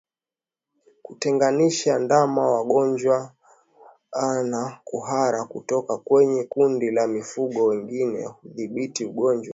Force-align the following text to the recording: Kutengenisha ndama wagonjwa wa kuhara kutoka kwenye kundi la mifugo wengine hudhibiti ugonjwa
Kutengenisha 1.03 1.99
ndama 1.99 2.51
wagonjwa 2.51 3.33
wa 4.55 4.81
kuhara 4.83 5.43
kutoka 5.45 5.97
kwenye 5.97 6.43
kundi 6.43 6.91
la 6.91 7.07
mifugo 7.07 7.65
wengine 7.65 8.25
hudhibiti 8.25 9.05
ugonjwa 9.05 9.49